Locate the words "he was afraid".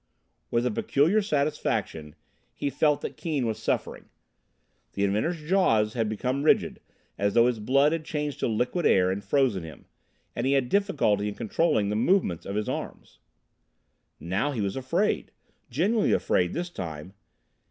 14.53-15.29